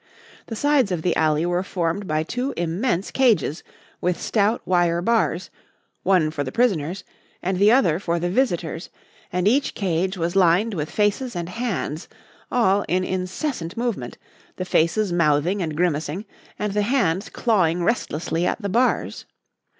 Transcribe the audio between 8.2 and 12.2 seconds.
visitors; and each cage was lined with faces and hands,